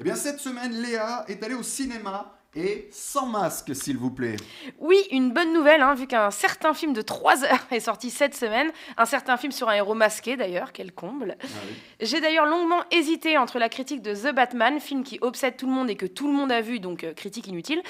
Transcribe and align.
Eh 0.00 0.04
bien, 0.04 0.14
cette 0.14 0.38
semaine, 0.38 0.80
Léa 0.80 1.24
est 1.26 1.42
allée 1.42 1.54
au 1.54 1.62
cinéma 1.64 2.38
et 2.54 2.88
sans 2.92 3.26
masque, 3.26 3.74
s'il 3.74 3.98
vous 3.98 4.10
plaît. 4.10 4.36
Oui, 4.78 4.96
une 5.10 5.32
bonne 5.32 5.52
nouvelle, 5.52 5.82
hein, 5.82 5.94
vu 5.94 6.06
qu'un 6.06 6.30
certain 6.30 6.72
film 6.72 6.92
de 6.92 7.02
3 7.02 7.44
heures 7.44 7.66
est 7.70 7.80
sorti 7.80 8.10
cette 8.10 8.34
semaine. 8.34 8.70
Un 8.96 9.04
certain 9.06 9.36
film 9.36 9.52
sur 9.52 9.68
un 9.68 9.74
héros 9.74 9.94
masqué, 9.94 10.36
d'ailleurs, 10.36 10.72
quel 10.72 10.92
comble. 10.92 11.36
Ah 11.42 11.46
oui. 11.68 11.74
J'ai 12.00 12.20
d'ailleurs 12.20 12.46
longuement 12.46 12.82
hésité 12.90 13.36
entre 13.38 13.58
la 13.58 13.68
critique 13.68 14.00
de 14.00 14.14
The 14.14 14.34
Batman, 14.34 14.80
film 14.80 15.02
qui 15.02 15.18
obsède 15.20 15.56
tout 15.56 15.66
le 15.66 15.72
monde 15.72 15.90
et 15.90 15.96
que 15.96 16.06
tout 16.06 16.26
le 16.26 16.32
monde 16.32 16.52
a 16.52 16.60
vu, 16.60 16.80
donc 16.80 17.04
euh, 17.04 17.12
critique 17.12 17.48
inutile, 17.48 17.82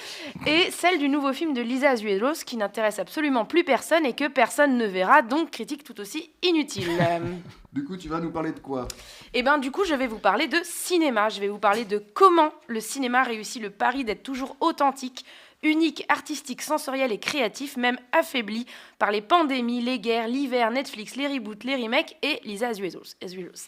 et 0.47 0.71
celle 0.71 0.99
du 0.99 1.09
nouveau 1.09 1.33
film 1.33 1.53
de 1.53 1.61
Lisa 1.61 1.91
Azuelos, 1.91 2.45
qui 2.45 2.57
n'intéresse 2.57 2.99
absolument 2.99 3.45
plus 3.45 3.65
personne 3.65 4.07
et 4.07 4.15
que 4.15 4.29
personne 4.29 4.77
ne 4.77 4.87
verra, 4.87 5.23
donc 5.23 5.51
critique 5.51 5.85
tout 5.85 6.01
aussi 6.01 6.33
inutile. 6.43 6.89
Du 7.73 7.85
coup, 7.85 7.99
tu 7.99 8.09
vas 8.09 8.19
nous 8.19 8.31
parler 8.31 8.53
de 8.53 8.61
quoi? 8.61 8.89
Et 9.35 9.43
ben 9.43 9.59
du 9.59 9.71
coup, 9.71 9.85
je 9.85 9.95
vais 9.95 10.07
vous 10.07 10.19
parler 10.19 10.47
de 10.47 10.57
cinéma. 10.65 11.29
Je 11.29 11.39
vais 11.39 11.49
vous 11.49 11.59
parler 11.59 11.85
de 11.85 12.03
comment 12.15 12.51
le 12.67 12.81
cinéma 12.81 13.23
réussit 13.23 13.61
le 13.61 13.69
pari 13.69 14.05
d'être 14.05 14.23
toujours 14.23 14.57
authentique, 14.61 15.27
unique, 15.63 16.05
artistique, 16.09 16.63
sensoriel 16.63 17.13
et 17.13 17.19
créatif, 17.19 17.77
même 17.77 17.99
affaibli 18.13 18.67
par 18.99 19.11
les 19.11 19.21
pandémies, 19.21 19.81
les 19.81 19.99
guerres, 19.99 20.29
l'hiver, 20.29 20.71
Netflix, 20.71 21.17
les 21.17 21.27
reboots, 21.27 21.65
les 21.65 21.77
remakes 21.77 22.17
et 22.23 22.41
Lisa 22.45 22.69
Azuelos. 22.69 23.67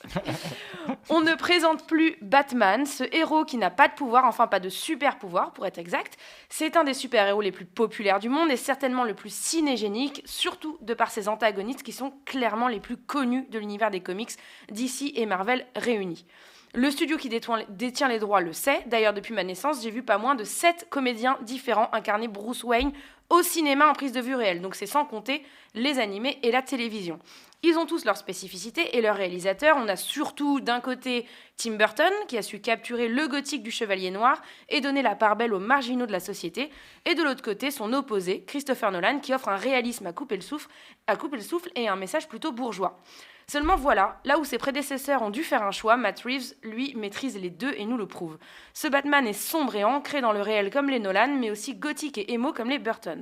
On 1.08 1.20
ne 1.20 1.34
présente 1.34 1.86
plus 1.86 2.16
Batman, 2.22 2.86
ce 2.86 3.04
héros 3.12 3.44
qui 3.44 3.56
n'a 3.56 3.70
pas 3.70 3.88
de 3.88 3.94
pouvoir, 3.94 4.24
enfin 4.24 4.46
pas 4.46 4.60
de 4.60 4.68
super 4.68 5.18
pouvoir 5.18 5.52
pour 5.52 5.66
être 5.66 5.78
exact. 5.78 6.16
C'est 6.48 6.76
un 6.76 6.84
des 6.84 6.94
super-héros 6.94 7.40
les 7.40 7.52
plus 7.52 7.66
populaires 7.66 8.20
du 8.20 8.28
monde 8.28 8.50
et 8.50 8.56
certainement 8.56 9.04
le 9.04 9.14
plus 9.14 9.34
cinégénique, 9.34 10.22
surtout 10.24 10.78
de 10.80 10.94
par 10.94 11.10
ses 11.10 11.28
antagonistes 11.28 11.82
qui 11.82 11.92
sont 11.92 12.12
clairement 12.24 12.68
les 12.68 12.80
plus 12.80 12.96
connus 12.96 13.46
de 13.50 13.58
l'univers 13.58 13.90
des 13.90 14.00
comics 14.00 14.32
d'ici 14.70 15.12
et 15.16 15.26
Marvel 15.26 15.66
réunis. 15.74 16.24
Le 16.72 16.88
studio 16.92 17.16
qui 17.16 17.28
détient 17.28 18.08
les 18.08 18.18
droits 18.20 18.40
le 18.40 18.52
sait. 18.52 18.84
D'ailleurs, 18.86 19.12
depuis 19.12 19.34
ma 19.34 19.42
naissance, 19.42 19.82
j'ai 19.82 19.90
vu 19.90 20.04
pas 20.04 20.18
moins 20.18 20.36
de 20.36 20.44
7 20.44 20.86
comédiens 20.88 21.36
différents 21.42 21.90
incarner 21.92 22.28
Bruce 22.28 22.62
Wayne 22.62 22.92
au 23.30 23.42
cinéma 23.42 23.88
en 23.88 23.94
prise 23.94 24.12
de 24.12 24.20
vue 24.20 24.34
réelle. 24.34 24.60
Donc 24.60 24.74
c'est 24.74 24.86
sans 24.86 25.04
compter 25.04 25.42
les 25.74 25.98
animés 25.98 26.38
et 26.42 26.50
la 26.50 26.62
télévision. 26.62 27.18
Ils 27.62 27.76
ont 27.76 27.84
tous 27.84 28.06
leurs 28.06 28.16
spécificités 28.16 28.96
et 28.96 29.02
leurs 29.02 29.16
réalisateurs. 29.16 29.76
On 29.76 29.86
a 29.86 29.96
surtout 29.96 30.60
d'un 30.60 30.80
côté 30.80 31.26
Tim 31.58 31.72
Burton, 31.72 32.12
qui 32.26 32.38
a 32.38 32.42
su 32.42 32.58
capturer 32.60 33.06
le 33.06 33.28
gothique 33.28 33.62
du 33.62 33.70
Chevalier 33.70 34.10
Noir 34.10 34.40
et 34.70 34.80
donner 34.80 35.02
la 35.02 35.14
part 35.14 35.36
belle 35.36 35.52
aux 35.52 35.58
marginaux 35.58 36.06
de 36.06 36.12
la 36.12 36.20
société. 36.20 36.70
Et 37.04 37.14
de 37.14 37.22
l'autre 37.22 37.42
côté, 37.42 37.70
son 37.70 37.92
opposé, 37.92 38.44
Christopher 38.46 38.90
Nolan, 38.90 39.20
qui 39.20 39.34
offre 39.34 39.48
un 39.48 39.56
réalisme 39.56 40.06
à 40.06 40.14
couper 40.14 40.36
le 40.36 40.42
souffle, 40.42 41.70
et 41.74 41.86
un 41.86 41.96
message 41.96 42.28
plutôt 42.28 42.52
bourgeois. 42.52 42.98
Seulement 43.46 43.76
voilà, 43.76 44.20
là 44.24 44.38
où 44.38 44.44
ses 44.44 44.58
prédécesseurs 44.58 45.20
ont 45.22 45.30
dû 45.30 45.42
faire 45.42 45.64
un 45.64 45.72
choix, 45.72 45.96
Matt 45.96 46.20
Reeves, 46.20 46.54
lui, 46.62 46.94
maîtrise 46.94 47.36
les 47.36 47.50
deux 47.50 47.74
et 47.76 47.84
nous 47.84 47.96
le 47.98 48.06
prouve. 48.06 48.38
Ce 48.72 48.88
Batman 48.88 49.26
est 49.26 49.32
sombre 49.34 49.74
et 49.74 49.84
ancré 49.84 50.20
dans 50.20 50.32
le 50.32 50.40
réel 50.40 50.70
comme 50.70 50.88
les 50.88 51.00
Nolan, 51.00 51.36
mais 51.36 51.50
aussi 51.50 51.74
gothique 51.74 52.16
et 52.16 52.32
émo 52.32 52.52
comme 52.52 52.70
les 52.70 52.78
Burton. 52.78 53.19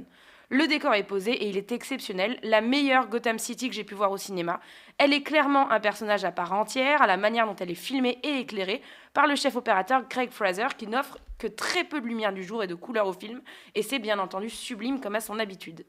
Le 0.51 0.67
décor 0.67 0.95
est 0.95 1.05
posé 1.05 1.33
et 1.33 1.49
il 1.49 1.59
est 1.59 1.73
exceptionnel, 1.73 2.39
la 2.43 2.63
meilleure 2.63 3.09
Gotham 3.09 3.39
City 3.39 3.69
que 3.69 3.75
j'ai 3.75 3.85
pu 3.85 3.95
voir 3.95 4.11
au 4.11 4.17
cinéma. 4.17 4.61
Elle 4.97 5.13
est 5.13 5.23
clairement 5.23 5.71
un 5.71 5.79
personnage 5.79 6.25
à 6.25 6.33
part 6.33 6.55
entière, 6.55 7.03
à 7.03 7.07
la 7.07 7.19
manière 7.19 7.47
dont 7.47 7.57
elle 7.57 7.71
est 7.71 7.75
filmée 7.75 8.19
et 8.23 8.39
éclairée 8.39 8.81
par 9.13 9.27
le 9.27 9.37
chef 9.37 9.57
opérateur 9.57 10.09
Craig 10.09 10.31
Fraser, 10.31 10.69
qui 10.79 10.87
n'offre 10.87 11.19
que 11.39 11.47
très 11.47 11.85
peu 11.85 12.01
de 12.01 12.07
lumière 12.07 12.33
du 12.33 12.43
jour 12.43 12.63
et 12.63 12.67
de 12.67 12.75
couleur 12.75 13.07
au 13.07 13.13
film, 13.13 13.43
et 13.75 13.83
c'est 13.83 13.99
bien 13.99 14.19
entendu 14.19 14.49
sublime 14.49 15.01
comme 15.01 15.17
à 15.17 15.21
son 15.21 15.39
habitude. 15.39 15.85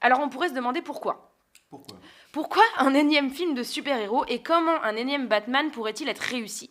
Alors 0.00 0.20
on 0.20 0.28
pourrait 0.28 0.50
se 0.50 0.54
demander 0.54 0.80
pourquoi. 0.80 1.34
Pourquoi? 1.68 1.98
Pourquoi 2.32 2.62
un 2.78 2.94
énième 2.94 3.30
film 3.30 3.54
de 3.54 3.62
super-héros 3.64 4.24
et 4.28 4.42
comment 4.42 4.80
un 4.84 4.94
énième 4.94 5.26
Batman 5.26 5.70
pourrait-il 5.72 6.08
être 6.08 6.20
réussi? 6.20 6.70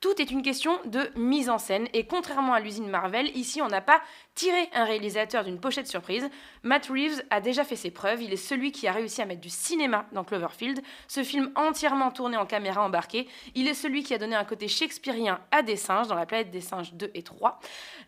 Tout 0.00 0.22
est 0.22 0.30
une 0.30 0.42
question 0.42 0.78
de 0.84 1.10
mise 1.16 1.50
en 1.50 1.58
scène 1.58 1.88
et 1.92 2.06
contrairement 2.06 2.52
à 2.52 2.60
l'usine 2.60 2.88
Marvel, 2.88 3.36
ici 3.36 3.60
on 3.62 3.66
n'a 3.66 3.80
pas 3.80 4.00
tiré 4.36 4.68
un 4.72 4.84
réalisateur 4.84 5.42
d'une 5.42 5.58
pochette 5.58 5.88
surprise. 5.88 6.30
Matt 6.62 6.86
Reeves 6.86 7.24
a 7.30 7.40
déjà 7.40 7.64
fait 7.64 7.74
ses 7.74 7.90
preuves, 7.90 8.22
il 8.22 8.32
est 8.32 8.36
celui 8.36 8.70
qui 8.70 8.86
a 8.86 8.92
réussi 8.92 9.22
à 9.22 9.26
mettre 9.26 9.40
du 9.40 9.50
cinéma 9.50 10.06
dans 10.12 10.22
Cloverfield, 10.22 10.82
ce 11.08 11.24
film 11.24 11.50
entièrement 11.56 12.12
tourné 12.12 12.36
en 12.36 12.46
caméra 12.46 12.84
embarquée. 12.84 13.26
Il 13.56 13.66
est 13.66 13.74
celui 13.74 14.04
qui 14.04 14.14
a 14.14 14.18
donné 14.18 14.36
un 14.36 14.44
côté 14.44 14.68
shakespearien 14.68 15.40
à 15.50 15.62
des 15.62 15.74
singes 15.74 16.06
dans 16.06 16.14
La 16.14 16.26
planète 16.26 16.52
des 16.52 16.60
singes 16.60 16.92
2 16.92 17.10
et 17.14 17.24
3, 17.24 17.58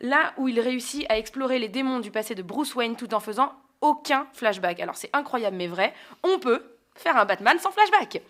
là 0.01 0.33
où 0.37 0.47
il 0.47 0.61
réussit 0.61 1.11
à 1.11 1.19
explorer 1.19 1.59
les 1.59 1.69
démons 1.69 1.99
du 1.99 2.13
passé 2.13 2.37
de 2.37 2.43
Bruce 2.43 2.77
Wayne 2.77 2.95
tout 2.95 3.13
en 3.15 3.21
faisant 3.21 3.53
aucun 3.81 4.29
flashback. 4.33 4.79
Alors 4.79 4.95
c'est 4.95 5.11
incroyable 5.13 5.57
mais 5.57 5.67
vrai, 5.67 5.93
on 6.23 6.39
peut 6.39 6.63
faire 6.95 7.17
un 7.17 7.25
Batman 7.25 7.59
sans 7.59 7.71
flashback. 7.71 8.23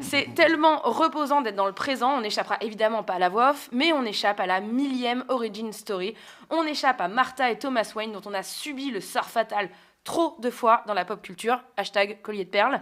C'est 0.00 0.34
tellement 0.34 0.80
reposant 0.84 1.40
d'être 1.40 1.56
dans 1.56 1.66
le 1.66 1.72
présent, 1.72 2.12
on 2.12 2.20
n'échappera 2.20 2.56
évidemment 2.60 3.02
pas 3.02 3.14
à 3.14 3.18
la 3.18 3.28
voix 3.28 3.50
off, 3.50 3.68
mais 3.72 3.92
on 3.92 4.04
échappe 4.04 4.40
à 4.40 4.46
la 4.46 4.60
millième 4.60 5.24
origin 5.28 5.72
story, 5.72 6.14
on 6.50 6.64
échappe 6.64 7.00
à 7.00 7.08
Martha 7.08 7.50
et 7.50 7.58
Thomas 7.58 7.90
Wayne 7.94 8.12
dont 8.12 8.22
on 8.26 8.34
a 8.34 8.42
subi 8.42 8.90
le 8.90 9.00
sort 9.00 9.28
fatal 9.28 9.68
trop 10.04 10.36
de 10.40 10.50
fois 10.50 10.82
dans 10.86 10.94
la 10.94 11.04
pop 11.04 11.22
culture, 11.22 11.60
hashtag 11.76 12.20
collier 12.22 12.44
de 12.44 12.50
perles. 12.50 12.80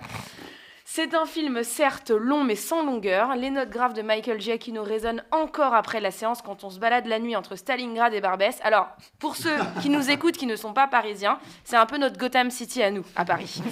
C'est 0.92 1.14
un 1.14 1.24
film 1.24 1.62
certes 1.62 2.10
long 2.10 2.42
mais 2.42 2.56
sans 2.56 2.84
longueur. 2.84 3.36
Les 3.36 3.50
notes 3.50 3.70
graves 3.70 3.92
de 3.92 4.02
Michael 4.02 4.40
Giacchino 4.40 4.82
résonnent 4.82 5.22
encore 5.30 5.72
après 5.72 6.00
la 6.00 6.10
séance 6.10 6.42
quand 6.42 6.64
on 6.64 6.70
se 6.70 6.80
balade 6.80 7.06
la 7.06 7.20
nuit 7.20 7.36
entre 7.36 7.54
Stalingrad 7.54 8.12
et 8.12 8.20
Barbès. 8.20 8.58
Alors, 8.64 8.88
pour 9.20 9.36
ceux 9.36 9.54
qui 9.82 9.88
nous 9.88 10.10
écoutent 10.10 10.36
qui 10.36 10.46
ne 10.46 10.56
sont 10.56 10.72
pas 10.72 10.88
parisiens, 10.88 11.38
c'est 11.62 11.76
un 11.76 11.86
peu 11.86 11.96
notre 11.96 12.18
Gotham 12.18 12.50
City 12.50 12.82
à 12.82 12.90
nous, 12.90 13.04
à 13.14 13.24
Paris. 13.24 13.62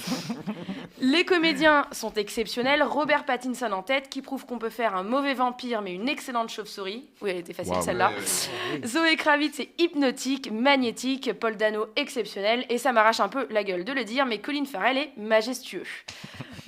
Les 1.01 1.25
comédiens 1.25 1.87
sont 1.91 2.13
exceptionnels. 2.13 2.85
Robert 2.85 3.25
Pattinson 3.25 3.73
en 3.73 3.83
tête, 3.83 4.09
qui 4.09 4.23
prouve 4.23 4.47
qu'on 4.47 4.61
peut 4.61 4.71
faire 4.71 4.95
un 4.95 5.03
mauvais 5.03 5.35
vampire 5.35 5.83
mais 5.83 5.95
une 5.95 6.09
excellente 6.09 6.51
chauve-souris. 6.51 7.09
Oui, 7.21 7.31
elle 7.31 7.39
était 7.39 7.53
facile 7.53 7.83
celle-là. 7.83 8.11
ouais, 8.11 8.87
Zoé 8.87 9.17
Kravitz 9.17 9.59
est 9.59 9.71
hypnotique, 9.81 10.53
magnétique, 10.53 11.33
Paul 11.33 11.57
Dano 11.57 11.87
exceptionnel, 11.97 12.65
et 12.69 12.79
ça 12.79 12.93
m'arrache 12.93 13.19
un 13.19 13.29
peu 13.29 13.49
la 13.51 13.65
gueule 13.65 13.85
de 13.85 13.93
le 13.93 14.05
dire, 14.05 14.25
mais 14.25 14.39
Colin 14.39 14.67
Farrell 14.67 14.99
est 14.99 15.13
majestueux. 15.17 15.83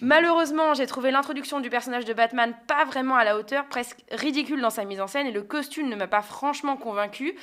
Malheureusement, 0.00 0.74
j'ai 0.74 0.86
trouvé 0.86 1.10
l'introduction 1.10 1.60
du 1.60 1.70
personnage 1.70 2.04
de 2.04 2.12
Batman 2.12 2.54
pas 2.66 2.84
vraiment 2.84 3.16
à 3.16 3.24
la 3.24 3.36
hauteur, 3.36 3.66
presque 3.66 3.98
ridicule 4.10 4.60
dans 4.60 4.70
sa 4.70 4.84
mise 4.84 5.00
en 5.00 5.06
scène, 5.06 5.26
et 5.26 5.32
le 5.32 5.42
costume 5.42 5.88
ne 5.88 5.96
m'a 5.96 6.06
pas 6.06 6.22
franchement 6.22 6.76
convaincu. 6.76 7.36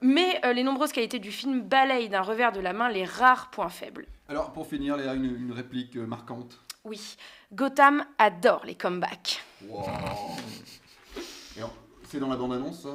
Mais 0.00 0.40
euh, 0.44 0.52
les 0.52 0.62
nombreuses 0.62 0.92
qualités 0.92 1.18
du 1.18 1.30
film 1.30 1.62
balayent 1.62 2.08
d'un 2.08 2.22
revers 2.22 2.52
de 2.52 2.60
la 2.60 2.72
main 2.72 2.88
les 2.88 3.04
rares 3.04 3.50
points 3.50 3.68
faibles. 3.68 4.06
Alors, 4.28 4.52
pour 4.52 4.66
finir, 4.66 4.96
Léa, 4.96 5.14
une, 5.14 5.24
une 5.24 5.52
réplique 5.52 5.96
euh, 5.96 6.06
marquante? 6.06 6.60
Oui, 6.84 7.16
Gotham 7.52 8.04
adore 8.18 8.64
les 8.66 8.74
comebacks. 8.74 9.42
Wow. 9.68 9.88
C'est 12.06 12.20
dans 12.20 12.28
la 12.28 12.36
bande-annonce, 12.36 12.82
ça? 12.82 12.90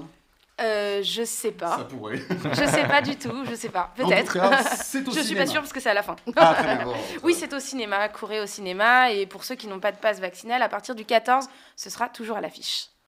Euh, 0.61 1.01
je 1.03 1.23
sais 1.23 1.53
Ça 1.57 1.67
pas. 1.77 1.77
pourrait. 1.85 2.19
Je 2.53 2.65
sais 2.65 2.85
pas 2.87 3.01
du 3.01 3.15
tout, 3.15 3.45
je 3.49 3.55
sais 3.55 3.69
pas. 3.69 3.91
Peut-être. 3.95 4.33
cas, 4.33 4.61
c'est 4.83 5.07
au 5.07 5.11
Je 5.11 5.19
suis 5.19 5.23
cinéma. 5.29 5.45
pas 5.45 5.51
sûre 5.51 5.61
parce 5.61 5.71
que 5.73 5.79
c'est 5.79 5.89
à 5.89 5.93
la 5.93 6.03
fin. 6.03 6.17
Ah, 6.35 6.53
très 6.57 6.75
bien. 6.75 6.85
bon, 6.85 6.93
Oui, 7.23 7.33
ça- 7.33 7.39
c'est 7.49 7.53
au 7.55 7.59
cinéma, 7.59 8.09
courez 8.09 8.41
au 8.41 8.45
cinéma. 8.45 9.11
Et 9.11 9.25
pour 9.25 9.45
ceux 9.45 9.55
qui 9.55 9.67
n'ont 9.67 9.79
pas 9.79 9.91
de 9.93 9.97
passe 9.97 10.19
vaccinale, 10.19 10.61
à 10.61 10.67
partir 10.69 10.95
du 10.95 11.05
14, 11.05 11.47
ce 11.77 11.89
sera 11.89 12.09
toujours 12.09 12.35
à 12.37 12.41
l'affiche. 12.41 12.89